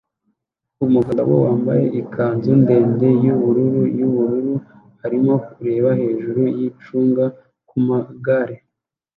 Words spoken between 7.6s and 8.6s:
kumagare